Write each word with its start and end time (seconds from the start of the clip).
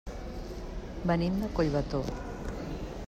Venim 1.11 1.37
de 1.43 1.51
Collbató. 1.59 2.03